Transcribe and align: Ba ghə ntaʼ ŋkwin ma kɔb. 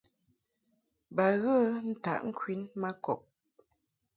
Ba 1.15 1.25
ghə 1.41 1.55
ntaʼ 1.89 2.19
ŋkwin 2.29 2.61
ma 2.81 2.89
kɔb. 3.03 3.21